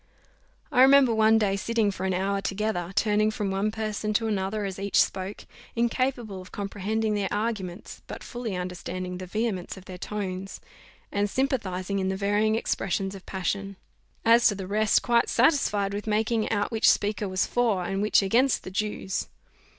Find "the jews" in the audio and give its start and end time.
18.63-19.27